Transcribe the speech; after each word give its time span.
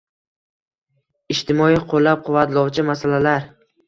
ijtimoiy 1.33 1.77
qo‘llab-quvvatlovchi 1.91 2.87
masalalar 2.89 3.47